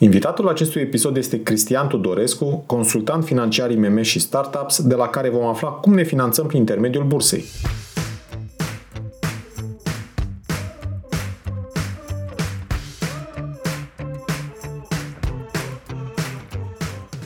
[0.00, 5.44] Invitatul acestui episod este Cristian Tudorescu, consultant financiar IMM și startups, de la care vom
[5.44, 7.44] afla cum ne finanțăm prin intermediul bursei.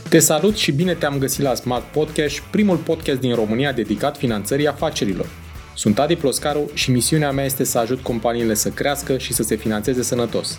[0.08, 4.68] Te salut și bine te-am găsit la Smart Podcast, primul podcast din România dedicat finanțării
[4.68, 5.26] afacerilor.
[5.74, 9.56] Sunt Adi Ploscaru și misiunea mea este să ajut companiile să crească și să se
[9.56, 10.58] finanțeze sănătos.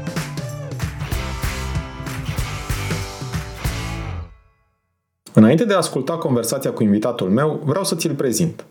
[5.33, 8.65] Înainte de a asculta conversația cu invitatul meu, vreau să ți-l prezint.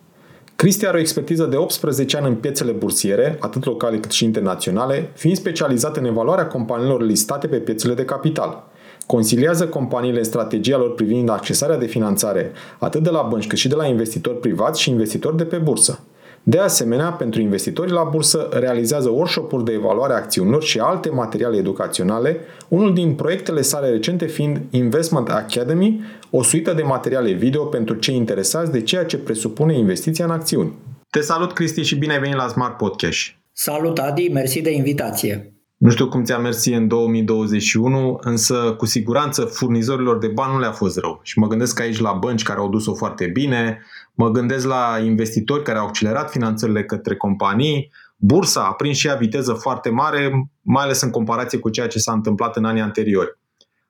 [0.56, 5.10] Cristi are o expertiză de 18 ani în piețele bursiere, atât locale cât și internaționale,
[5.14, 8.64] fiind specializat în evaluarea companiilor listate pe piețele de capital.
[9.06, 13.68] Consiliază companiile în strategia lor privind accesarea de finanțare, atât de la bănci cât și
[13.68, 16.00] de la investitori privați și investitori de pe bursă.
[16.42, 21.56] De asemenea, pentru investitorii la bursă, realizează workshop-uri de evaluare a acțiunilor și alte materiale
[21.56, 27.94] educaționale, unul din proiectele sale recente fiind Investment Academy, o suită de materiale video pentru
[27.94, 30.74] cei interesați de ceea ce presupune investiția în acțiuni.
[31.10, 33.18] Te salut, Cristi, și bine ai venit la Smart Podcast.
[33.52, 35.59] Salut, Adi, mersi de invitație.
[35.80, 40.72] Nu știu cum ți-a mers în 2021, însă cu siguranță furnizorilor de bani nu le-a
[40.72, 41.20] fost rău.
[41.22, 43.80] Și mă gândesc aici la bănci care au dus-o foarte bine,
[44.14, 49.14] mă gândesc la investitori care au accelerat finanțările către companii, bursa a prins și ea
[49.14, 53.38] viteză foarte mare, mai ales în comparație cu ceea ce s-a întâmplat în anii anteriori.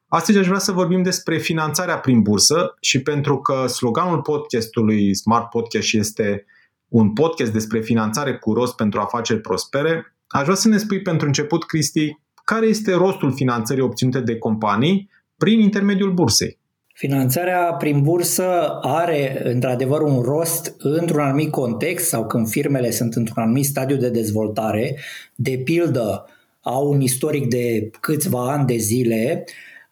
[0.09, 5.49] Astăzi aș vrea să vorbim despre finanțarea prin bursă și pentru că sloganul podcastului Smart
[5.49, 6.45] Podcast este
[6.89, 11.27] un podcast despre finanțare cu rost pentru afaceri prospere, Aș vrea să ne spui pentru
[11.27, 16.59] început, Cristi, care este rostul finanțării obținute de companii prin intermediul bursei?
[16.95, 23.43] Finanțarea prin bursă are într-adevăr un rost într-un anumit context sau când firmele sunt într-un
[23.43, 24.99] anumit stadiu de dezvoltare,
[25.35, 26.25] de pildă
[26.61, 29.45] au un istoric de câțiva ani de zile.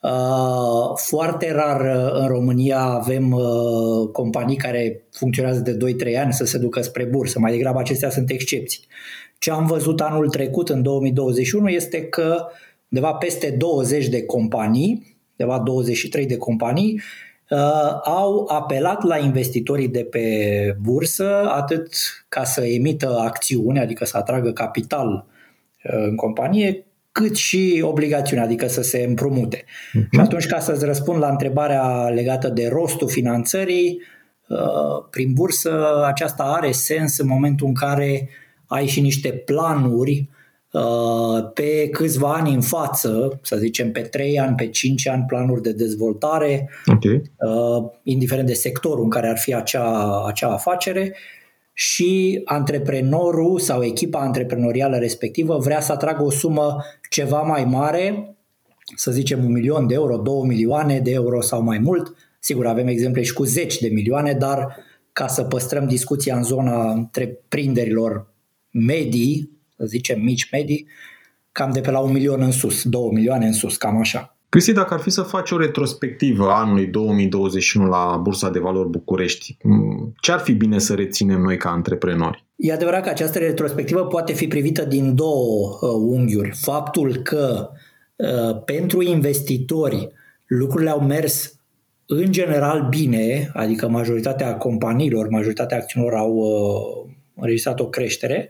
[0.02, 5.76] Uh, foarte rar uh, în România avem uh, companii care funcționează de
[6.12, 8.86] 2-3 ani să se ducă spre bursă, mai degrabă acestea sunt excepții.
[9.38, 12.46] Ce am văzut anul trecut, în 2021, este că
[12.88, 17.00] undeva peste 20 de companii, undeva 23 de companii,
[17.50, 21.94] uh, au apelat la investitorii de pe bursă atât
[22.28, 25.26] ca să emită acțiuni, adică să atragă capital
[25.84, 29.56] uh, în companie, cât și obligațiuni, adică să se împrumute.
[29.56, 30.08] Uh-huh.
[30.10, 34.02] Și atunci, ca să-ți răspund la întrebarea legată de rostul finanțării,
[34.48, 38.28] uh, prin bursă aceasta are sens în momentul în care
[38.68, 40.28] ai și niște planuri
[40.72, 45.62] uh, pe câțiva ani în față, să zicem pe 3 ani, pe 5 ani, planuri
[45.62, 47.22] de dezvoltare, okay.
[47.36, 51.16] Uh, indiferent de sectorul în care ar fi acea, acea afacere
[51.72, 58.36] și antreprenorul sau echipa antreprenorială respectivă vrea să atragă o sumă ceva mai mare,
[58.96, 62.16] să zicem un milion de euro, două milioane de euro sau mai mult.
[62.38, 64.76] Sigur, avem exemple și cu zeci de milioane, dar
[65.12, 68.27] ca să păstrăm discuția în zona întreprinderilor
[68.70, 70.86] medii, să zicem mici medii,
[71.52, 74.38] cam de pe la un milion în sus, două milioane în sus, cam așa.
[74.48, 79.56] Cristi, dacă ar fi să faci o retrospectivă anului 2021 la Bursa de Valori București,
[80.20, 82.46] ce ar fi bine să reținem noi ca antreprenori?
[82.56, 86.50] E adevărat că această retrospectivă poate fi privită din două uh, unghiuri.
[86.54, 87.70] Faptul că
[88.16, 90.08] uh, pentru investitori
[90.46, 91.58] lucrurile au mers
[92.06, 98.48] în general bine, adică majoritatea companiilor, majoritatea acțiunilor au uh, înregistrat o creștere,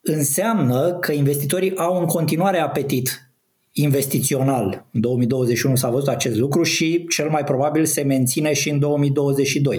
[0.00, 3.32] înseamnă că investitorii au în continuare apetit
[3.72, 4.86] investițional.
[4.92, 9.76] În 2021 s-a văzut acest lucru și cel mai probabil se menține și în 2022.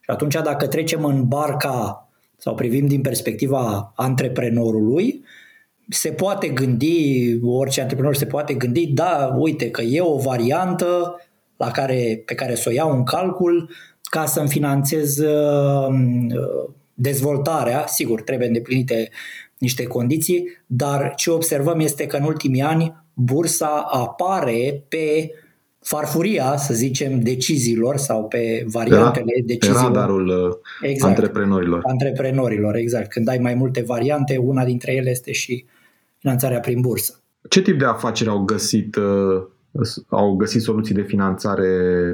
[0.00, 5.24] Și atunci dacă trecem în barca sau privim din perspectiva antreprenorului,
[5.88, 11.20] se poate gândi, orice antreprenor se poate gândi, da, uite că e o variantă
[11.56, 13.70] la care, pe care să o iau în calcul
[14.02, 15.94] ca să-mi finanțez uh,
[16.94, 19.10] dezvoltarea, sigur, trebuie îndeplinite
[19.58, 25.30] niște condiții, dar ce observăm este că în ultimii ani bursa apare pe
[25.80, 29.90] farfuria, să zicem, deciziilor sau pe variantele pe deciziilor.
[29.90, 30.56] Pe radarul uh,
[30.90, 31.80] exact, antreprenorilor.
[31.84, 33.10] Antreprenorilor, exact.
[33.10, 35.64] Când ai mai multe variante, una dintre ele este și
[36.18, 37.22] finanțarea prin bursă.
[37.48, 39.42] Ce tip de afaceri au găsit uh,
[40.08, 41.68] au găsit soluții de finanțare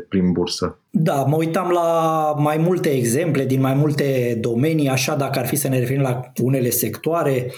[0.08, 0.78] prin bursă.
[0.90, 5.56] Da, mă uitam la mai multe exemple din mai multe domenii, așa dacă ar fi
[5.56, 7.52] să ne referim la unele sectoare,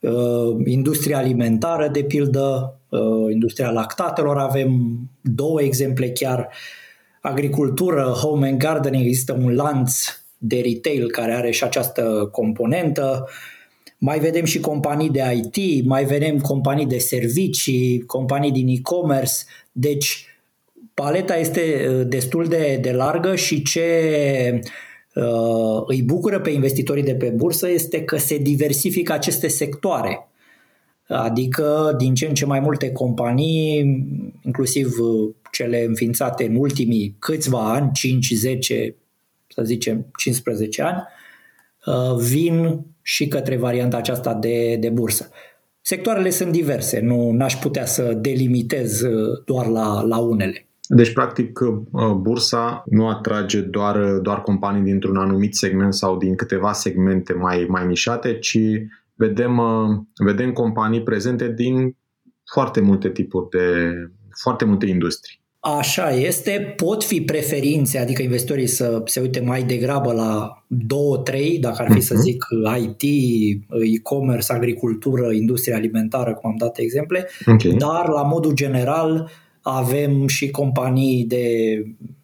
[0.00, 6.48] uh, industria alimentară, de pildă, uh, industria lactatelor, avem două exemple chiar,
[7.22, 10.04] agricultură, home and gardening, există un lanț
[10.38, 13.28] de retail care are și această componentă,
[13.98, 19.34] mai vedem și companii de IT, mai vedem companii de servicii, companii din e-commerce,
[19.72, 20.26] deci
[20.94, 24.60] paleta este uh, destul de, de largă și ce
[25.14, 30.28] uh, îi bucură pe investitorii de pe bursă este că se diversifică aceste sectoare.
[31.08, 33.78] Adică din ce în ce mai multe companii,
[34.42, 38.94] inclusiv uh, cele înființate în ultimii câțiva ani, 5, 10,
[39.48, 41.24] să zicem 15 ani, uh,
[42.30, 45.30] vin și către varianta aceasta de, de bursă.
[45.80, 50.66] Sectoarele sunt diverse, nu aș putea să delimitez uh, doar la, la unele.
[50.88, 56.72] Deci, practic, uh, bursa nu atrage doar, doar companii dintr-un anumit segment sau din câteva
[56.72, 58.58] segmente mai, mai nișate, ci
[59.14, 59.60] vedem,
[60.24, 61.96] vedem companii prezente din
[62.52, 63.92] foarte multe tipuri de,
[64.42, 65.40] foarte multe industrii.
[65.78, 71.58] Așa este, pot fi preferințe, adică investitorii să se uite mai degrabă la două, trei,
[71.58, 72.22] dacă ar fi să mhm.
[72.22, 72.44] zic
[72.80, 73.02] IT,
[73.96, 77.70] e-commerce, agricultură, industria alimentară, cum am dat exemple, okay.
[77.78, 79.30] dar la modul general
[79.62, 81.46] avem și companii de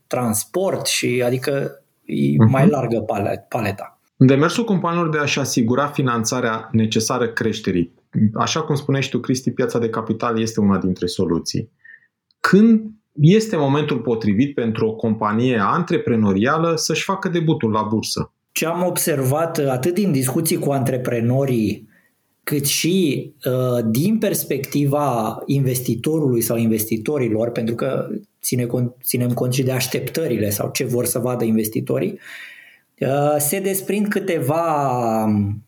[0.06, 2.50] transport și adică e uh-huh.
[2.50, 3.06] mai largă
[3.48, 4.00] paleta.
[4.16, 7.94] Demersul companiilor de a-și asigura finanțarea necesară creșterii.
[8.34, 11.70] Așa cum spuneai și tu, Cristi, piața de capital este una dintre soluții.
[12.40, 18.32] Când este momentul potrivit pentru o companie antreprenorială să-și facă debutul la bursă.
[18.52, 21.88] Ce am observat atât din discuții cu antreprenorii,
[22.44, 28.08] cât și uh, din perspectiva investitorului sau investitorilor, pentru că
[28.42, 28.66] ține,
[29.02, 32.18] ținem cont și de așteptările sau ce vor să vadă investitorii,
[32.98, 35.64] uh, se desprind câteva um,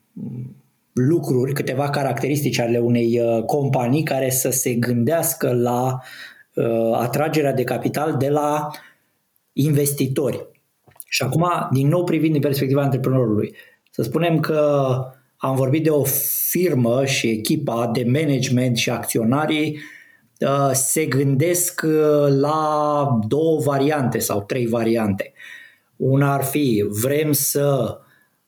[0.93, 6.34] lucruri, câteva caracteristici ale unei uh, companii care să se gândească la Uh,
[6.95, 8.71] atragerea de capital de la
[9.53, 10.47] investitori.
[11.09, 13.57] Și acum, din nou privind din perspectiva antreprenorului,
[13.91, 14.95] să spunem că
[15.37, 16.05] am vorbit de o
[16.49, 19.79] firmă și echipa de management și acționarii
[20.41, 25.33] uh, se gândesc uh, la două variante sau trei variante.
[25.97, 27.99] Una ar fi, vrem să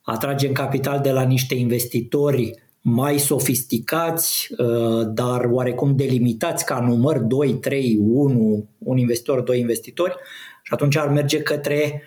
[0.03, 7.55] atragem capital de la niște investitori mai sofisticați, uh, dar oarecum delimitați ca număr 2,
[7.55, 10.15] 3, 1, un investitor, doi investitori
[10.63, 12.03] și atunci ar merge către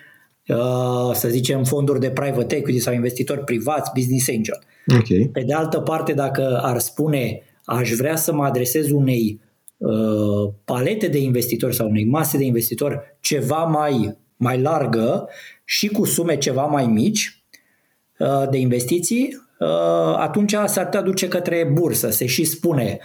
[0.46, 4.58] uh, să zicem fonduri de private equity sau investitori privați, business angel.
[4.98, 5.30] Okay.
[5.32, 9.40] Pe de altă parte, dacă ar spune aș vrea să mă adresez unei
[9.76, 15.28] uh, palete de investitori sau unei mase de investitori ceva mai, mai largă
[15.64, 17.42] și cu sume ceva mai mici
[18.18, 19.48] uh, de investiții, Uh,
[20.16, 22.10] atunci s-ar putea duce către bursă.
[22.10, 22.98] Se și spune,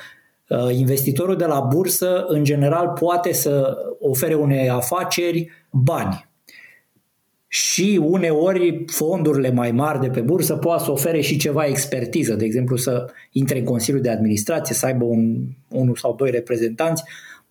[0.47, 6.29] uh, investitorul de la bursă, în general, poate să ofere unei afaceri bani.
[7.47, 12.45] Și uneori fondurile mai mari de pe bursă poate să ofere și ceva expertiză, de
[12.45, 15.35] exemplu să intre în Consiliul de Administrație, să aibă un,
[15.69, 17.03] unul sau doi reprezentanți,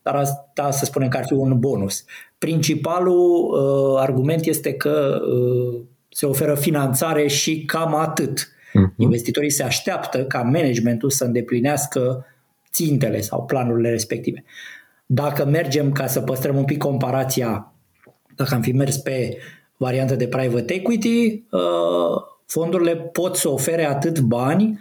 [0.02, 2.04] dar asta să spunem că ar fi un bonus.
[2.38, 8.53] Principalul uh, argument este că uh, se oferă finanțare și cam atât.
[8.74, 8.94] Uh-huh.
[8.96, 12.26] Investitorii se așteaptă ca managementul să îndeplinească
[12.72, 14.44] țintele sau planurile respective.
[15.06, 17.72] Dacă mergem ca să păstrăm un pic comparația,
[18.36, 19.38] dacă am fi mers pe
[19.76, 21.60] varianta de private equity, uh,
[22.46, 24.78] fondurile pot să ofere atât bani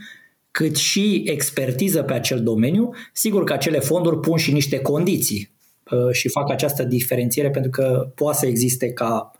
[0.51, 2.89] cât și expertiză pe acel domeniu.
[3.13, 5.51] Sigur că acele fonduri pun și niște condiții
[5.91, 9.31] uh, și fac această diferențiere pentru că poate să existe ca,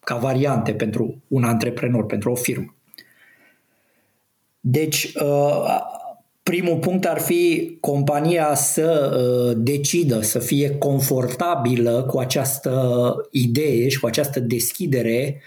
[0.00, 2.77] ca variante pentru un antreprenor, pentru o firmă.
[4.60, 5.80] Deci, uh,
[6.42, 14.00] primul punct ar fi compania să uh, decidă, să fie confortabilă cu această idee și
[14.00, 15.40] cu această deschidere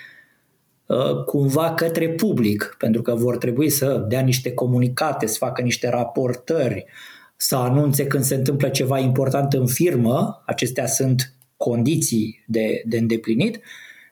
[0.85, 5.89] uh, cumva către public, pentru că vor trebui să dea niște comunicate, să facă niște
[5.89, 6.85] raportări,
[7.35, 13.59] să anunțe când se întâmplă ceva important în firmă, acestea sunt condiții de, de îndeplinit.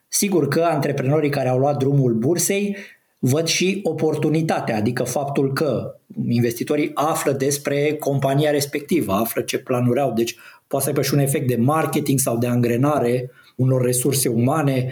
[0.08, 2.77] Sigur că antreprenorii care au luat drumul bursei
[3.20, 5.96] văd și oportunitatea, adică faptul că
[6.28, 10.36] investitorii află despre compania respectivă, află ce planuri au, deci
[10.68, 14.92] poate să aibă și un efect de marketing sau de angrenare unor resurse umane.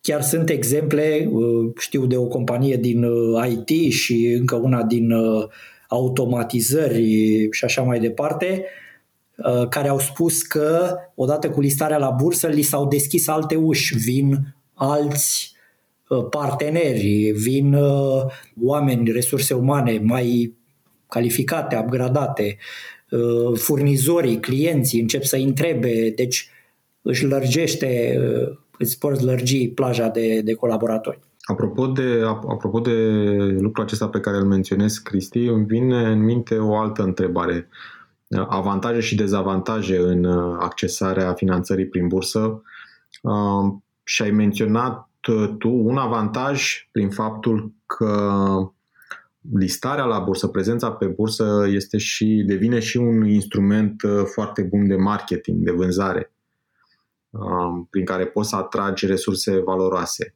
[0.00, 5.10] Chiar sunt exemple, uh, știu de o companie din uh, IT și încă una din
[5.10, 5.48] uh,
[5.88, 8.64] automatizări și așa mai departe,
[9.36, 13.98] uh, care au spus că odată cu listarea la bursă li s-au deschis alte uși,
[13.98, 15.55] vin alți uh,
[16.30, 17.76] parteneri, vin
[18.62, 20.54] oameni, resurse umane mai
[21.08, 22.56] calificate, upgradate,
[23.54, 26.50] furnizorii, clienții încep să întrebe, deci
[27.02, 28.20] își lărgește,
[28.78, 31.20] îți poți lărgi plaja de, de colaboratori.
[31.46, 32.92] Apropo de, apropo de
[33.58, 37.68] lucrul acesta pe care îl menționez, Cristi, îmi vine în minte o altă întrebare.
[38.48, 42.62] Avantaje și dezavantaje în uh, accesarea finanțării prin bursă.
[43.22, 45.05] Uh, și ai menționat uh,
[45.58, 48.46] tu un avantaj prin faptul că
[49.54, 54.96] listarea la bursă, prezența pe bursă este și devine și un instrument foarte bun de
[54.96, 56.32] marketing, de vânzare,
[57.90, 60.34] prin care poți să atragi resurse valoroase.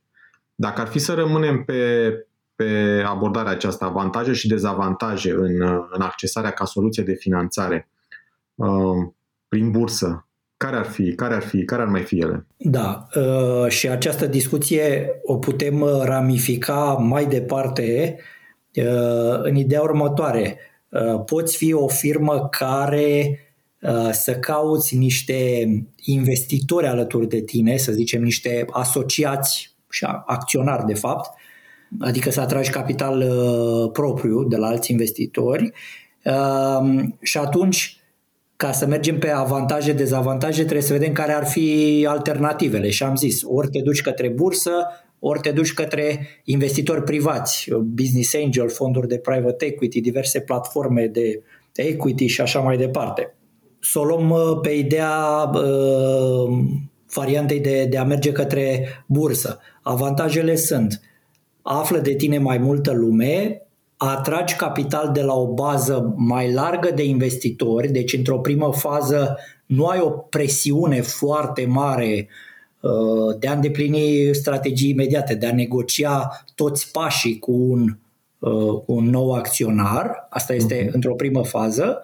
[0.55, 2.13] Dacă ar fi să rămânem pe,
[2.55, 7.91] pe abordarea aceasta, avantaje și dezavantaje în, în accesarea ca soluție de finanțare
[8.55, 9.09] uh,
[9.49, 10.29] prin bursă,
[10.65, 12.47] care ar fi, care ar fi, care ar mai fi ele?
[12.57, 18.17] Da, uh, și această discuție o putem uh, ramifica mai departe
[19.43, 20.59] în ideea următoare.
[21.25, 23.39] Poți fi o firmă care
[24.11, 25.69] să cauți niște
[26.05, 31.31] investitori alături de tine, să zicem niște asociați și acționar de fapt,
[31.99, 35.73] adică să atragi capital uh, propriu de la alți investitori
[36.25, 38.00] uh, și atunci
[38.61, 42.91] ca să mergem pe avantaje, dezavantaje, trebuie să vedem care ar fi alternativele.
[42.91, 44.73] Și am zis, ori te duci către bursă,
[45.19, 51.43] ori te duci către investitori privați, business angel, fonduri de private equity, diverse platforme de
[51.75, 53.35] equity și așa mai departe.
[53.81, 56.59] Să o luăm uh, pe ideea uh,
[57.15, 59.61] variantei de, de a merge către bursă.
[59.83, 61.01] Avantajele sunt
[61.63, 63.63] află de tine mai multă lume,
[64.03, 69.87] atragi capital de la o bază mai largă de investitori, deci într-o primă fază nu
[69.87, 72.29] ai o presiune foarte mare
[72.81, 77.97] uh, de a îndeplini strategii imediate, de a negocia toți pașii cu un,
[78.39, 80.93] uh, un nou acționar, asta este uh-huh.
[80.93, 82.01] într-o primă fază,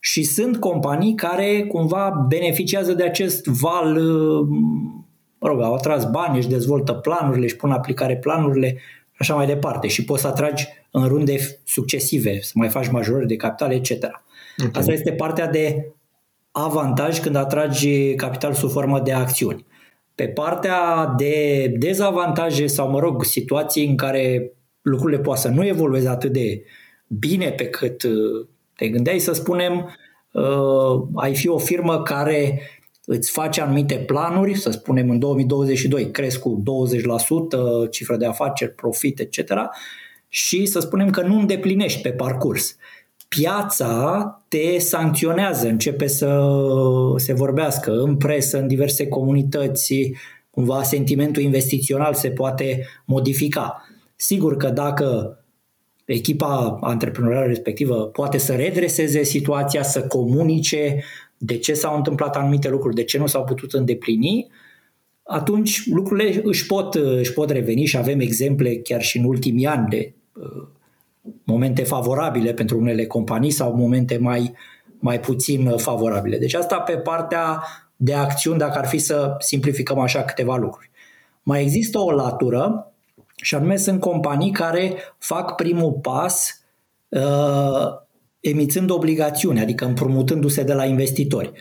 [0.00, 4.46] și sunt companii care cumva beneficiază de acest val, uh,
[5.38, 8.78] mă rog, au atras bani, își dezvoltă planurile, își pun aplicare planurile
[9.18, 9.86] așa mai departe.
[9.88, 10.68] Și poți să atragi
[11.02, 13.90] în runde succesive, să mai faci majorări de capital, etc.
[13.92, 14.70] Okay.
[14.72, 15.92] Asta este partea de
[16.52, 19.66] avantaj când atragi capital sub formă de acțiuni.
[20.14, 24.52] Pe partea de dezavantaje sau, mă rog, situații în care
[24.82, 26.62] lucrurile poate să nu evolueze atât de
[27.06, 29.94] bine pe cât uh, te gândeai să spunem,
[30.32, 32.62] uh, ai fi o firmă care
[33.04, 36.62] îți face anumite planuri, să spunem în 2022 cresc cu
[37.86, 39.52] 20% cifră de afaceri, profit, etc.
[40.28, 42.76] Și să spunem că nu îndeplinești pe parcurs.
[43.28, 46.50] Piața te sancționează, începe să
[47.16, 49.94] se vorbească în presă, în diverse comunități,
[50.50, 53.88] cumva sentimentul investițional se poate modifica.
[54.16, 55.38] Sigur că dacă
[56.04, 61.04] echipa antreprenorială respectivă poate să redreseze situația, să comunice
[61.38, 64.46] de ce s-au întâmplat anumite lucruri, de ce nu s-au putut îndeplini,
[65.22, 69.88] atunci lucrurile își pot, își pot reveni și avem exemple chiar și în ultimii ani
[69.88, 70.17] de uh,
[71.44, 74.54] momente favorabile pentru unele companii sau momente mai,
[74.98, 76.38] mai puțin favorabile.
[76.38, 77.62] Deci asta pe partea
[77.96, 80.90] de acțiuni, dacă ar fi să simplificăm așa câteva lucruri.
[81.42, 82.92] Mai există o latură
[83.36, 86.62] și anume sunt companii care fac primul pas
[87.08, 87.88] uh,
[88.40, 91.52] emițând obligațiuni, adică împrumutându-se de la investitori.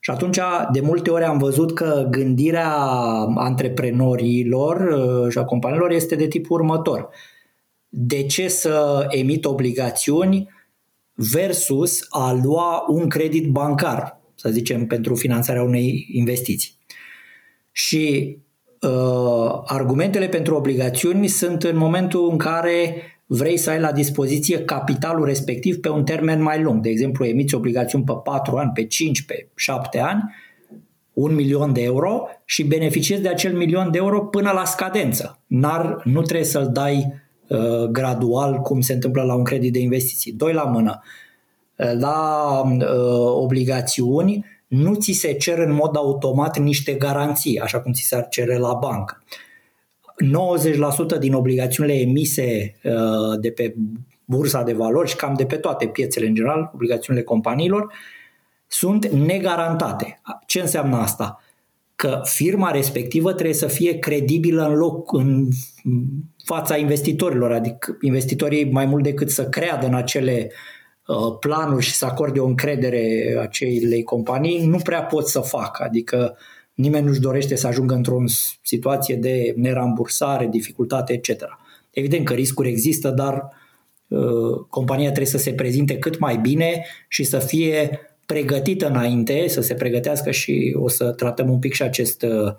[0.00, 0.38] Și atunci,
[0.72, 2.74] de multe ori am văzut că gândirea
[3.34, 7.08] antreprenorilor uh, și a companiilor este de tipul următor.
[7.88, 10.48] De ce să emit obligațiuni
[11.14, 16.78] versus a lua un credit bancar, să zicem, pentru finanțarea unei investiții?
[17.72, 18.36] Și
[18.80, 25.24] uh, argumentele pentru obligațiuni sunt în momentul în care vrei să ai la dispoziție capitalul
[25.24, 26.82] respectiv pe un termen mai lung.
[26.82, 30.22] De exemplu, emiți obligațiuni pe 4 ani, pe 5, pe 7 ani,
[31.12, 35.38] un milion de euro și beneficiezi de acel milion de euro până la scadență.
[35.46, 37.27] N-ar, nu trebuie să-l dai uh,
[37.90, 40.32] gradual cum se întâmplă la un credit de investiții.
[40.32, 41.02] Doi la mână.
[41.76, 42.82] La uh,
[43.42, 48.56] obligațiuni nu ți se cer în mod automat niște garanții, așa cum ți s-ar cere
[48.56, 49.22] la bancă.
[51.16, 53.74] 90% din obligațiunile emise uh, de pe
[54.24, 57.92] bursa de valori și cam de pe toate piețele în general, obligațiunile companiilor,
[58.66, 60.20] sunt negarantate.
[60.46, 61.42] Ce înseamnă asta?
[61.98, 65.48] Că firma respectivă trebuie să fie credibilă în loc, în
[66.44, 70.50] fața investitorilor, adică investitorii mai mult decât să creadă în acele
[71.40, 75.82] planuri și să acorde o încredere acelei companii, nu prea pot să facă.
[75.82, 76.36] Adică
[76.74, 78.22] nimeni nu-și dorește să ajungă într-o
[78.62, 81.44] situație de nerambursare, dificultate, etc.
[81.90, 83.48] Evident că riscuri există, dar
[84.08, 89.60] uh, compania trebuie să se prezinte cât mai bine și să fie pregătită înainte, să
[89.60, 92.52] se pregătească și o să tratăm un pic și acest, uh,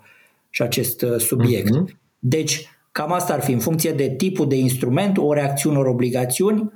[0.50, 1.76] și acest uh, subiect.
[1.76, 1.94] Uh-huh.
[2.18, 6.72] Deci, cam asta ar fi în funcție de tipul de instrument, o reacțiune, ori obligațiuni,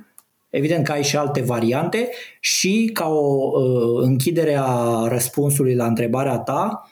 [0.49, 2.09] evident că ai și alte variante
[2.39, 6.91] și ca o uh, închidere a răspunsului la întrebarea ta,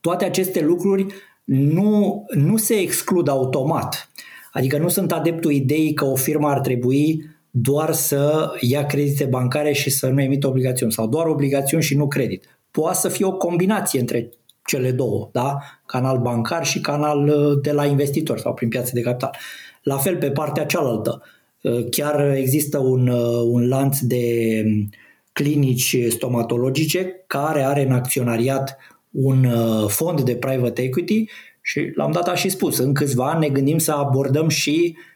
[0.00, 1.06] toate aceste lucruri
[1.44, 4.10] nu, nu se exclud automat.
[4.52, 9.72] Adică nu sunt adeptul ideii că o firmă ar trebui doar să ia credite bancare
[9.72, 12.58] și să nu emită obligațiuni sau doar obligațiuni și nu credit.
[12.70, 14.30] Poate să fie o combinație între
[14.64, 15.56] cele două, da?
[15.86, 19.36] canal bancar și canal uh, de la investitor sau prin piață de capital.
[19.82, 21.22] La fel pe partea cealaltă.
[21.62, 24.24] Uh, chiar există un, uh, un lanț de
[24.64, 24.88] um,
[25.32, 28.76] clinici stomatologice care are în acționariat
[29.10, 29.46] un
[29.86, 31.24] fond de private equity
[31.62, 34.96] și la un dat a și spus, în câțiva ani ne gândim să abordăm și
[34.96, 35.09] uh,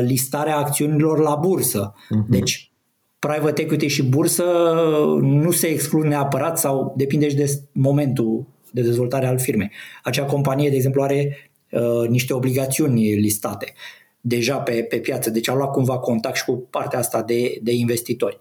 [0.00, 1.92] listarea acțiunilor la bursă.
[1.92, 2.28] Uh-huh.
[2.28, 2.72] Deci,
[3.18, 4.44] private equity și bursă
[5.20, 9.70] nu se exclud neapărat sau depinde și de momentul de dezvoltare al firmei.
[10.02, 13.72] Acea companie, de exemplu, are uh, niște obligațiuni listate
[14.20, 17.72] deja pe, pe piață, deci a luat cumva contact și cu partea asta de, de
[17.72, 18.38] investitori.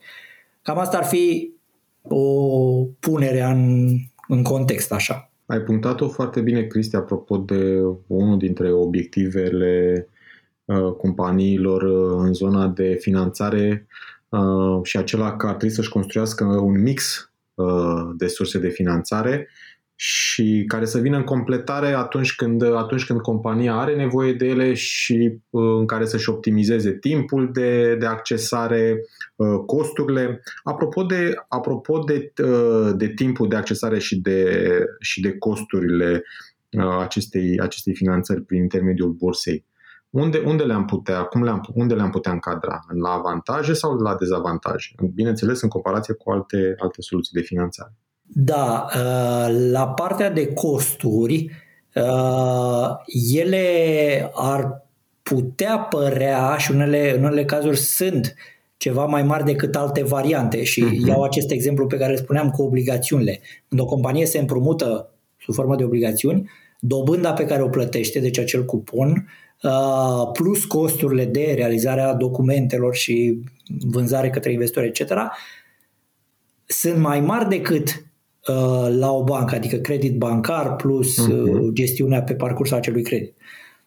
[0.62, 1.52] Cam asta ar fi
[2.04, 3.90] o punere în,
[4.28, 5.32] în context, așa.
[5.46, 10.17] Ai punctat-o foarte bine, Cristi, apropo de unul dintre obiectivele uh,
[10.98, 13.88] companiilor uh, în zona de finanțare
[14.30, 19.48] uh, și acela că ar trebui să-și construiască un mix uh, de surse de finanțare
[20.00, 24.74] și care să vină în completare atunci când, atunci când compania are nevoie de ele
[24.74, 29.02] și uh, în care să-și optimizeze timpul de, de accesare,
[29.36, 30.42] uh, costurile.
[30.64, 34.70] Apropo de, apropo de, uh, de timpul de accesare și de,
[35.00, 36.24] și de costurile
[37.00, 39.66] acestei, acestei finanțări prin intermediul bursei,
[40.10, 42.86] unde, unde le-am putea, cum le-am, unde le-am putea încadra?
[43.02, 44.96] La avantaje sau la dezavantaje?
[45.14, 47.94] Bineînțeles, în comparație cu alte, alte soluții de finanțare.
[48.24, 51.52] Da, uh, la partea de costuri,
[51.96, 52.90] uh,
[53.34, 54.86] ele ar
[55.24, 58.36] putea părea și unele, în unele cazuri sunt
[58.78, 61.08] ceva mai mari decât alte variante și uh-huh.
[61.08, 63.40] iau acest exemplu pe care îl spuneam cu obligațiunile.
[63.68, 68.40] Când o companie se împrumută sub formă de obligațiuni, dobânda pe care o plătește, deci
[68.40, 69.47] acel cupon, uh,
[70.34, 73.40] plus costurile de realizare a documentelor și
[73.80, 75.14] vânzare către investitori, etc.,
[76.66, 78.08] sunt mai mari decât
[78.48, 81.74] Uh, la o bancă, adică credit bancar plus uh-huh.
[81.74, 83.36] gestiunea pe parcursul acelui credit.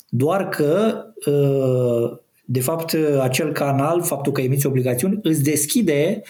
[0.09, 6.23] Doar că, uh, de fapt, acel canal, faptul că emiți obligațiuni, îți deschide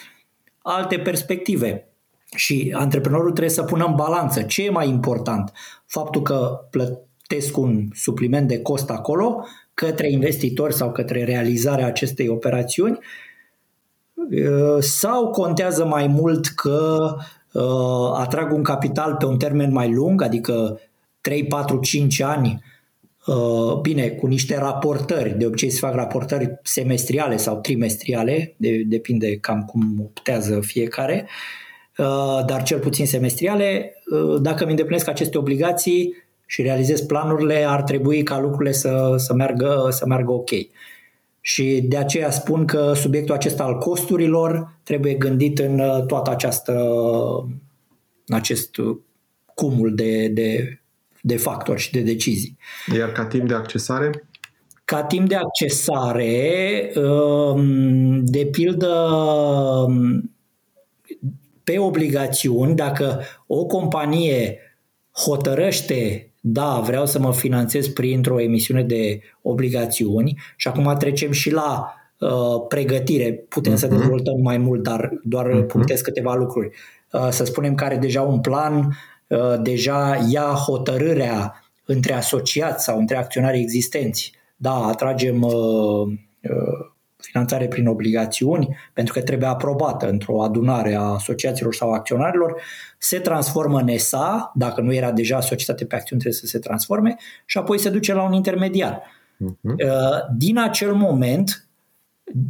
[0.61, 1.89] alte perspective.
[2.35, 5.51] Și antreprenorul trebuie să pună în balanță ce e mai important.
[5.85, 6.67] Faptul că
[7.31, 12.99] plătesc un supliment de cost acolo către investitori sau către realizarea acestei operațiuni.
[14.13, 17.15] Uh, sau contează mai mult că
[17.53, 20.79] uh, atrag un capital pe un termen mai lung, adică
[21.21, 22.63] 3, 4, 5 ani,
[23.25, 29.37] uh, bine, cu niște raportări, de obicei se fac raportări semestriale sau trimestriale, de, depinde
[29.37, 31.27] cam cum optează fiecare,
[31.97, 37.83] uh, dar cel puțin semestriale, uh, dacă îmi îndeplinesc aceste obligații și realizez planurile, ar
[37.83, 40.49] trebui ca lucrurile să, să, meargă, să meargă ok.
[41.41, 46.73] Și de aceea spun că subiectul acesta al costurilor trebuie gândit în uh, toată această,
[48.25, 48.75] în acest
[49.53, 50.79] cumul de, de,
[51.21, 52.57] de factori și de decizii.
[52.97, 54.27] Iar ca timp de accesare?
[54.85, 58.95] Ca timp de accesare, um, de pildă,
[59.87, 60.31] um,
[61.63, 64.59] pe obligațiuni, dacă o companie
[65.11, 71.93] hotărăște da, vreau să mă finanțez printr-o emisiune de obligațiuni și acum trecem și la
[72.19, 73.33] uh, pregătire.
[73.49, 73.77] Putem uh-huh.
[73.77, 73.97] să mhm.
[73.97, 75.67] dezvoltăm mai mult, dar doar uh-huh.
[75.67, 76.69] punctez câteva lucruri.
[77.11, 82.99] Uh, să spunem că are deja un plan, uh, deja ia hotărârea între asociați sau
[82.99, 84.33] între acționari existenți.
[84.55, 86.07] Da, atragem uh,
[86.41, 86.90] uh,
[87.21, 92.61] finanțare prin obligațiuni, pentru că trebuie aprobată într-o adunare a asociațiilor sau acționarilor,
[92.97, 97.15] se transformă în ESA, dacă nu era deja societate pe acțiuni, trebuie să se transforme,
[97.45, 99.01] și apoi se duce la un intermediar.
[99.41, 99.75] Uh-huh.
[100.37, 101.65] Din acel moment,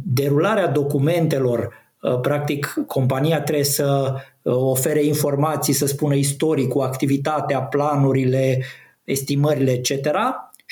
[0.04, 8.62] derularea documentelor, uh, practic, compania trebuie să uh, ofere informații, să spună istoricul, activitatea, planurile,
[9.04, 9.90] estimările, etc.,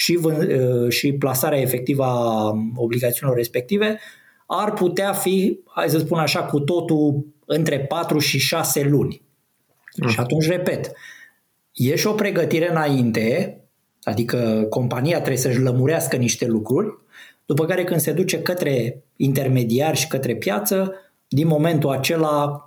[0.01, 3.99] și, vân, uh, și plasarea efectivă a obligațiunilor respective,
[4.47, 9.23] ar putea fi, hai să spun așa, cu totul între 4 și 6 luni.
[9.97, 10.09] Mm.
[10.09, 10.93] Și atunci, repet,
[11.73, 13.61] e și o pregătire înainte,
[14.03, 16.99] adică compania trebuie să-și lămurească niște lucruri,
[17.47, 20.95] după care când se duce către intermediari și către piață,
[21.29, 22.65] din momentul acela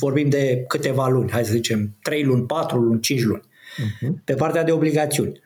[0.00, 3.42] vorbim de câteva luni, hai să zicem 3 luni, 4 luni, 5 luni.
[3.42, 4.24] Uh-huh.
[4.24, 5.40] Pe partea de obligațiuni.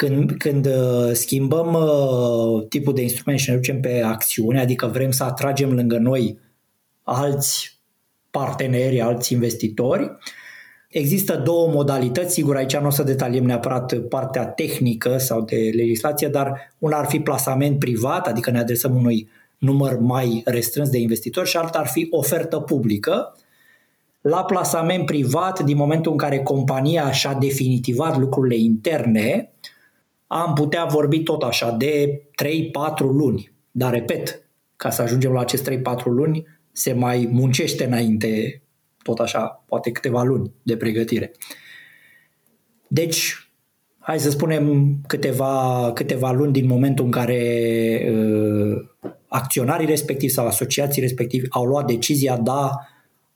[0.00, 5.10] Când, când uh, schimbăm uh, tipul de instrument și ne ducem pe acțiune, adică vrem
[5.10, 6.38] să atragem lângă noi
[7.02, 7.80] alți
[8.30, 10.18] parteneri, alți investitori,
[10.90, 16.28] Există două modalități, sigur aici nu o să detaliem neapărat partea tehnică sau de legislație,
[16.28, 21.48] dar una ar fi plasament privat, adică ne adresăm unui număr mai restrâns de investitori
[21.48, 23.36] și alta ar fi ofertă publică.
[24.20, 29.50] La plasament privat, din momentul în care compania și-a definitivat lucrurile interne,
[30.32, 33.52] am putea vorbi tot așa de 3-4 luni.
[33.70, 38.62] Dar, repet, ca să ajungem la acest 3-4 luni, se mai muncește înainte,
[39.02, 41.32] tot așa, poate câteva luni de pregătire.
[42.86, 43.50] Deci,
[43.98, 47.42] hai să spunem câteva, câteva luni din momentul în care
[48.12, 48.88] uh,
[49.28, 52.70] acționarii respectivi sau asociații respectivi au luat decizia, da,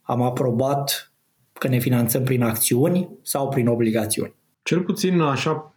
[0.02, 1.12] am aprobat
[1.52, 4.34] că ne finanțăm prin acțiuni sau prin obligațiuni.
[4.62, 5.73] Cel puțin așa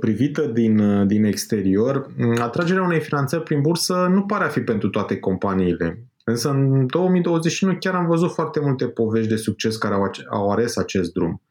[0.00, 5.16] privită din, din exterior, atragerea unei finanțări prin bursă nu pare a fi pentru toate
[5.18, 6.04] companiile.
[6.24, 10.76] Însă în 2021 chiar am văzut foarte multe povești de succes care au, au ales
[10.76, 11.42] acest drum.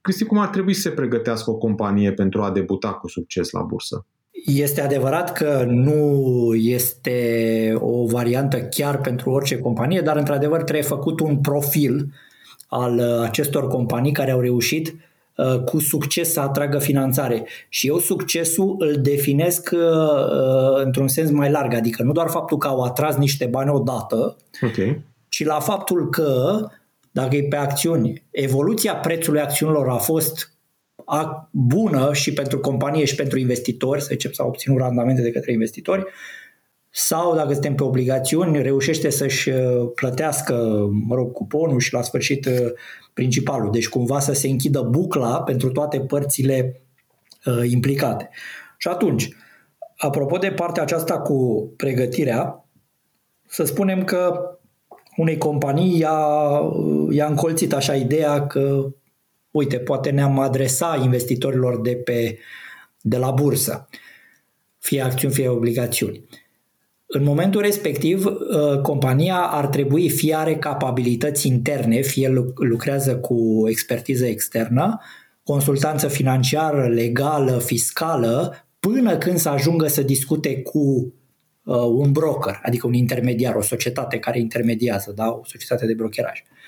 [0.00, 3.62] Cristi, cum ar trebui să se pregătească o companie pentru a debuta cu succes la
[3.62, 4.06] bursă?
[4.46, 11.20] Este adevărat că nu este o variantă chiar pentru orice companie, dar într-adevăr trebuie făcut
[11.20, 12.12] un profil
[12.68, 14.94] al uh, acestor companii care au reușit uh,
[15.64, 17.46] cu succes să atragă finanțare.
[17.68, 22.66] Și eu succesul îl definesc uh, într-un sens mai larg, adică nu doar faptul că
[22.66, 25.04] au atras niște bani odată, okay.
[25.28, 26.60] ci la faptul că,
[27.10, 30.52] dacă e pe acțiuni, evoluția prețului acțiunilor a fost
[31.50, 36.04] bună și pentru companie și pentru investitori, să zicem, s-au obținut randamente de către investitori,
[36.90, 42.46] sau dacă suntem pe obligațiuni, reușește să-și uh, plătească, mă rog, cuponul și la sfârșit
[42.46, 42.72] uh,
[43.20, 43.70] principalul.
[43.70, 46.82] Deci cumva să se închidă bucla pentru toate părțile
[47.44, 48.28] uh, implicate.
[48.76, 49.28] Și atunci,
[49.96, 52.64] apropo de partea aceasta cu pregătirea,
[53.46, 54.50] să spunem că
[55.16, 56.60] unei companii i-a,
[57.10, 58.92] i-a încolțit așa ideea că
[59.50, 62.38] uite, poate ne-am adresa investitorilor de, pe,
[63.00, 63.88] de la bursă,
[64.78, 66.24] fie acțiuni, fie obligațiuni.
[67.12, 74.26] În momentul respectiv, uh, compania ar trebui fie are capabilități interne, fie lucrează cu expertiză
[74.26, 75.00] externă,
[75.42, 81.14] consultanță financiară, legală, fiscală, până când să ajungă să discute cu
[81.64, 85.28] uh, un broker, adică un intermediar, o societate care intermediază, da?
[85.28, 86.42] o societate de brokeraj.
[86.42, 86.58] Uh,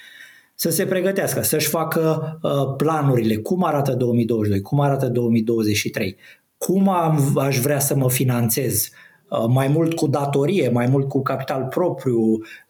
[0.54, 6.16] să se pregătească, să-și facă uh, planurile, cum arată 2022, cum arată 2023,
[6.56, 9.11] cum am, aș vrea să mă finanțez, uh,
[9.48, 12.18] mai mult cu datorie, mai mult cu capital propriu,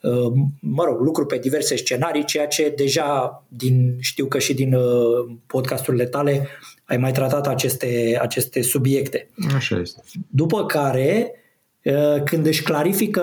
[0.01, 4.77] uh, mă rog, lucruri pe diverse scenarii, ceea ce deja din, știu că și din
[5.47, 6.49] podcasturile tale
[6.85, 9.29] ai mai tratat aceste, aceste subiecte.
[9.55, 10.03] Așa este.
[10.29, 11.35] După care,
[12.25, 13.23] când își clarifică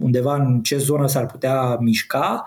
[0.00, 2.46] undeva în ce zonă s-ar putea mișca,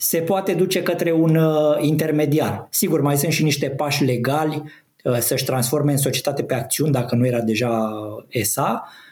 [0.00, 2.66] se poate duce către un uh, intermediar.
[2.70, 4.62] Sigur, mai sunt și niște pași legali
[5.04, 7.92] uh, să-și transforme în societate pe acțiuni, dacă nu era deja
[8.28, 9.07] ESA, uh,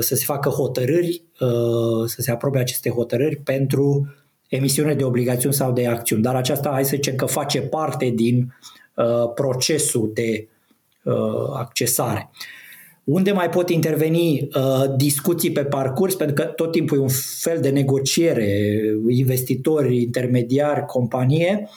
[0.00, 1.22] să se facă hotărâri,
[2.06, 4.14] să se aprobe aceste hotărâri pentru
[4.48, 6.22] emisiune de obligațiuni sau de acțiuni.
[6.22, 8.54] Dar aceasta, hai să zicem că face parte din
[9.34, 10.48] procesul de
[11.54, 12.30] accesare.
[13.04, 17.08] Unde mai pot interveni uh, discuții pe parcurs, pentru că tot timpul e un
[17.40, 21.68] fel de negociere, investitori, intermediari, companie,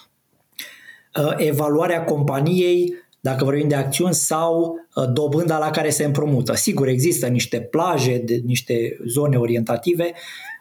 [1.24, 6.56] uh, evaluarea companiei, dacă vorbim de acțiuni, sau uh, dobânda la care se împrumută.
[6.56, 10.14] Sigur, există niște plaje, de, niște zone orientative,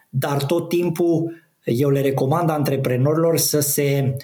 [0.09, 4.15] dar tot timpul eu le recomand antreprenorilor să se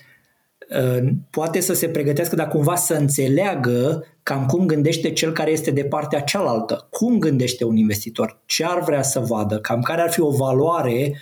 [1.30, 5.84] poate să se pregătească, dar cumva să înțeleagă cam cum gândește cel care este de
[5.84, 6.88] partea cealaltă.
[6.90, 8.42] Cum gândește un investitor?
[8.46, 9.60] Ce ar vrea să vadă?
[9.60, 11.18] Cam care ar fi o valoare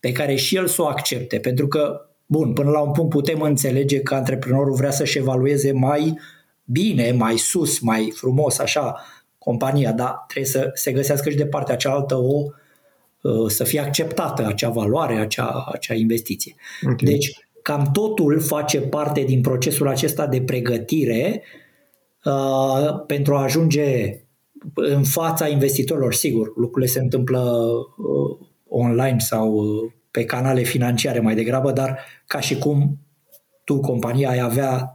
[0.00, 1.38] pe care și el să o accepte?
[1.38, 6.18] Pentru că, bun, până la un punct putem înțelege că antreprenorul vrea să-și evalueze mai
[6.72, 9.04] bine, mai sus, mai frumos, așa,
[9.38, 12.42] compania, dar trebuie să se găsească și de partea cealaltă o
[13.22, 16.54] uh, să fie acceptată acea valoare, acea, acea investiție.
[16.82, 16.96] Okay.
[17.00, 17.30] Deci,
[17.62, 21.42] cam totul face parte din procesul acesta de pregătire
[22.24, 24.16] uh, pentru a ajunge
[24.74, 31.34] în fața investitorilor, sigur, lucrurile se întâmplă uh, online sau uh, pe canale financiare mai
[31.34, 32.98] degrabă, dar ca și cum
[33.64, 34.92] tu, compania, ai avea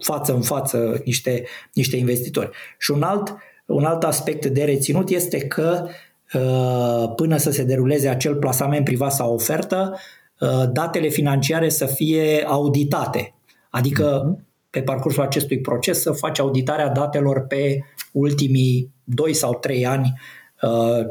[0.00, 2.50] față în față niște, niște investitori.
[2.78, 5.86] Și un alt, un alt aspect de reținut este că
[6.32, 9.98] uh, până să se deruleze acel plasament privat sau ofertă,
[10.40, 13.34] uh, datele financiare să fie auditate.
[13.70, 14.46] Adică mhm.
[14.70, 20.20] pe parcursul acestui proces să faci auditarea datelor pe ultimii 2 sau 3 ani
[20.62, 21.06] uh,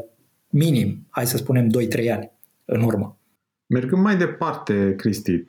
[0.48, 1.70] minim, hai să spunem
[2.06, 2.32] 2-3 ani
[2.64, 3.18] în urmă.
[3.66, 5.44] Mergând mai departe, Cristi,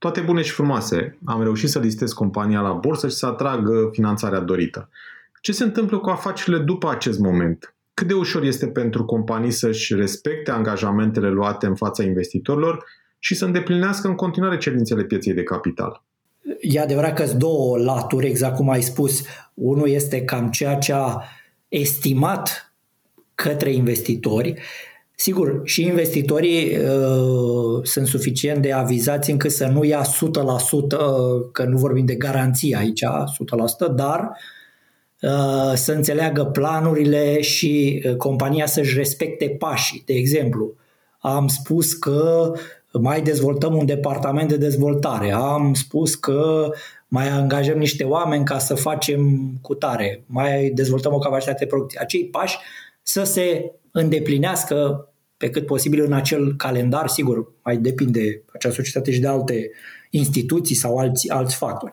[0.00, 1.18] toate bune și frumoase.
[1.24, 4.88] Am reușit să listez compania la bursă și să atrag finanțarea dorită.
[5.40, 7.74] Ce se întâmplă cu afacerile după acest moment?
[7.94, 12.84] Cât de ușor este pentru companii să-și respecte angajamentele luate în fața investitorilor
[13.18, 16.02] și să îndeplinească în continuare cerințele pieței de capital?
[16.60, 19.24] E adevărat că sunt două laturi, exact cum ai spus.
[19.54, 21.22] Unul este cam ceea ce a
[21.68, 22.74] estimat
[23.34, 24.60] către investitori
[25.20, 30.06] Sigur, și investitorii uh, sunt suficient de avizați încât să nu ia 100%,
[31.52, 33.04] că nu vorbim de garanție aici,
[33.90, 34.36] 100%, dar
[35.22, 40.02] uh, să înțeleagă planurile și uh, compania să-și respecte pașii.
[40.06, 40.74] De exemplu,
[41.18, 42.52] am spus că
[42.92, 46.70] mai dezvoltăm un departament de dezvoltare, am spus că
[47.08, 52.00] mai angajăm niște oameni ca să facem cutare, mai dezvoltăm o capacitate de producție.
[52.02, 52.58] Acei pași
[53.02, 55.04] să se îndeplinească
[55.40, 59.70] pe cât posibil în acel calendar, sigur, mai depinde acea societate și de alte
[60.10, 61.92] instituții sau alți, alți factori.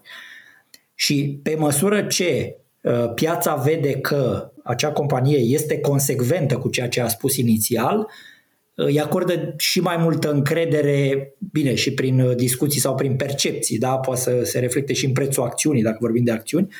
[0.96, 7.02] Și pe măsură ce uh, piața vede că acea companie este consecventă cu ceea ce
[7.02, 12.80] a spus inițial, uh, îi acordă și mai multă încredere, bine, și prin uh, discuții
[12.80, 13.98] sau prin percepții, da?
[13.98, 16.74] poate să se reflecte și în prețul acțiunii, dacă vorbim de acțiuni,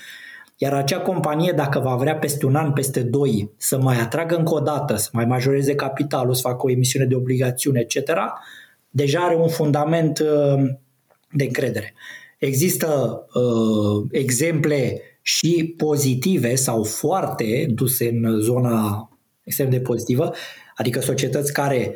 [0.58, 4.54] iar acea companie, dacă va vrea peste un an, peste doi, să mai atragă încă
[4.54, 8.14] o dată, să mai majoreze capitalul, să facă o emisiune de obligațiune, etc.,
[8.90, 10.70] deja are un fundament uh,
[11.32, 11.94] de încredere.
[12.38, 19.10] Există uh, exemple și pozitive sau foarte duse în zona
[19.44, 20.34] extrem de pozitivă,
[20.76, 21.96] adică societăți care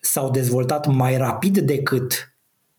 [0.00, 2.29] s-au dezvoltat mai rapid decât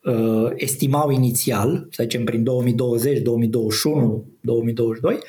[0.04, 5.20] uh, estimau inițial, să zicem prin 2020, 2021, 2022,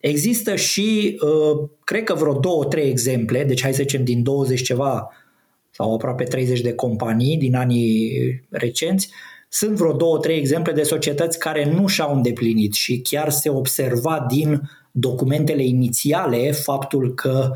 [0.00, 4.62] există și, uh, cred că vreo două, trei exemple, deci hai să zicem din 20
[4.62, 5.08] ceva
[5.70, 8.10] sau aproape 30 de companii din anii
[8.50, 9.10] recenți,
[9.48, 14.26] sunt vreo două, trei exemple de societăți care nu și-au îndeplinit și chiar se observa
[14.28, 17.50] din documentele inițiale faptul că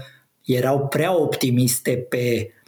[0.44, 2.61] erau prea optimiste pe Uh,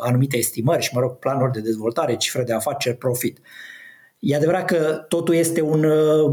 [0.00, 3.38] anumite estimări și, mă rog, planuri de dezvoltare, cifre de afaceri, profit.
[4.18, 6.30] E adevărat că totul este un, uh,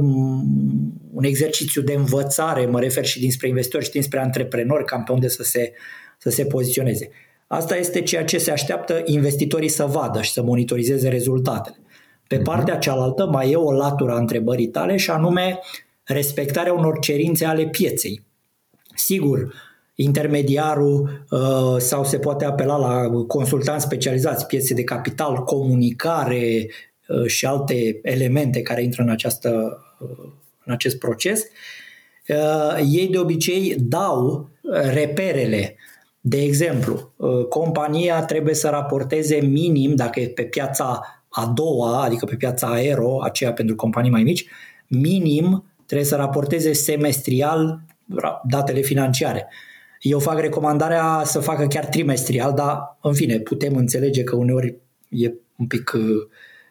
[1.14, 5.28] un exercițiu de învățare, mă refer și dinspre investitori și dinspre antreprenori, cam pe unde
[5.28, 5.74] să se,
[6.18, 7.10] să se poziționeze.
[7.48, 11.76] Asta este ceea ce se așteaptă investitorii să vadă și să monitorizeze rezultatele.
[12.28, 12.46] Pe mhm.
[12.46, 15.60] partea cealaltă mai e o latură a întrebării tale și anume
[16.04, 18.24] respectarea unor cerințe ale pieței.
[18.96, 19.54] Sigur,
[20.02, 26.68] intermediarul uh, sau se poate apela la consultanți specializați, piețe de capital, comunicare
[27.08, 30.32] uh, și alte elemente care intră în, această, uh,
[30.66, 31.44] în acest proces.
[32.92, 34.50] Ei de obicei dau
[34.94, 35.76] reperele.
[36.22, 37.14] De exemplu,
[37.50, 43.24] compania trebuie să raporteze minim, dacă e pe piața a doua, adică pe piața aero,
[43.24, 44.46] aceea pentru companii mai mici,
[44.88, 47.82] minim trebuie să raporteze semestrial
[48.48, 49.48] datele financiare.
[50.02, 54.76] Eu fac recomandarea să facă chiar trimestrial, dar în fine, putem înțelege că uneori
[55.10, 56.28] e un pic uh,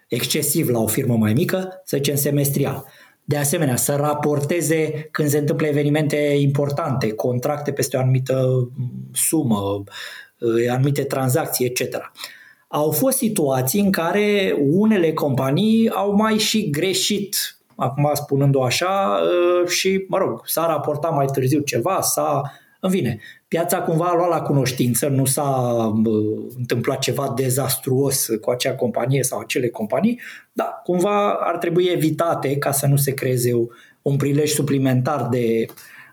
[0.09, 2.85] excesiv la o firmă mai mică, să zicem semestrial.
[3.25, 8.69] De asemenea, să raporteze când se întâmplă evenimente importante, contracte peste o anumită
[9.13, 9.83] sumă,
[10.39, 12.13] uh, anumite tranzacții, etc.
[12.69, 17.37] Au fost situații în care unele companii au mai și greșit,
[17.77, 22.43] acum spunând-o așa, uh, și, mă rog, s-a raportat mai târziu ceva, s-a
[22.81, 25.77] în fine, piața cumva a luat la cunoștință, nu s-a
[26.59, 30.21] întâmplat ceva dezastruos cu acea companie sau acele companii,
[30.53, 33.51] dar cumva ar trebui evitate ca să nu se creeze
[34.03, 35.67] un prilej suplimentar de,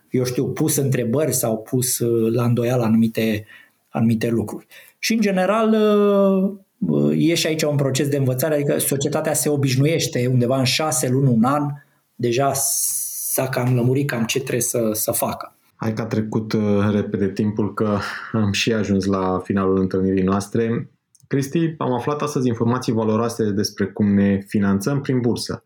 [0.10, 3.46] eu știu, pus întrebări sau pus uh, la îndoială anumite,
[3.90, 4.68] anumite lucruri.
[5.00, 5.76] Și în general
[6.80, 11.10] uh, e și aici un proces de învățare, adică societatea se obișnuiește undeva în șase
[11.10, 11.64] luni, un an,
[12.16, 15.57] deja s-a cam lămurit cam ce trebuie să, să facă.
[15.80, 17.98] Hai că a trecut uh, repede timpul că
[18.32, 20.90] am și ajuns la finalul întâlnirii noastre.
[21.28, 25.64] Cristi, am aflat astăzi informații valoroase despre cum ne finanțăm prin bursă.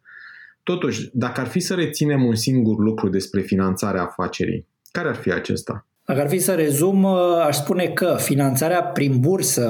[0.63, 5.31] Totuși, dacă ar fi să reținem un singur lucru despre finanțarea afacerii, care ar fi
[5.31, 5.85] acesta?
[6.05, 7.05] Dacă ar fi să rezum,
[7.45, 9.69] aș spune că finanțarea prin bursă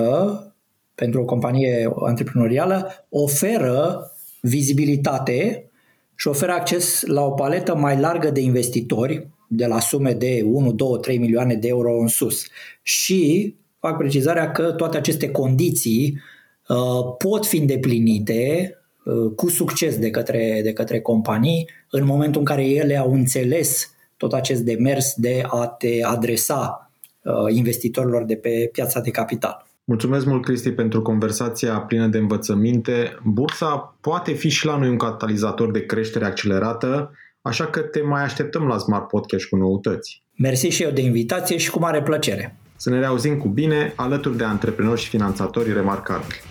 [0.96, 5.70] pentru o companie antreprenorială oferă vizibilitate
[6.16, 10.72] și oferă acces la o paletă mai largă de investitori, de la sume de 1,
[10.72, 12.46] 2, 3 milioane de euro în sus.
[12.82, 16.22] Și fac precizarea că toate aceste condiții
[16.68, 18.74] uh, pot fi îndeplinite
[19.06, 23.94] uh, cu succes de către, de către companii în momentul în care ele au înțeles
[24.18, 26.92] tot acest demers de a te adresa
[27.24, 29.66] uh, investitorilor de pe piața de capital.
[29.84, 33.20] Mulțumesc mult, Cristi, pentru conversația plină de învățăminte.
[33.24, 38.24] Bursa poate fi și la noi un catalizator de creștere accelerată, așa că te mai
[38.24, 40.24] așteptăm la Smart Podcast cu noutăți.
[40.38, 42.56] Mersi și eu de invitație și cu mare plăcere.
[42.76, 46.42] Să ne reauzim cu bine alături de antreprenori și finanțatori remarcabili.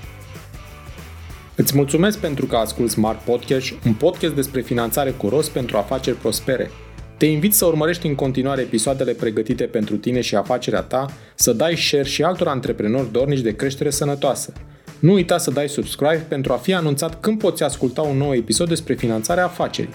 [1.55, 6.16] Îți mulțumesc pentru că asculti Smart Podcast, un podcast despre finanțare cu rost pentru afaceri
[6.16, 6.70] prospere.
[7.16, 11.76] Te invit să urmărești în continuare episoadele pregătite pentru tine și afacerea ta, să dai
[11.76, 14.53] share și altor antreprenori dornici de creștere sănătoasă.
[14.98, 18.68] Nu uita să dai subscribe pentru a fi anunțat când poți asculta un nou episod
[18.68, 19.94] despre finanțarea afacerii.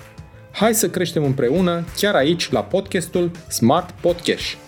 [0.56, 4.64] Hai să creștem împreună, chiar aici, la podcastul Smart Podcast.